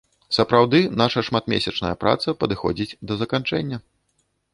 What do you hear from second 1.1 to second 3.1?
шматмесячная праца падыходзіць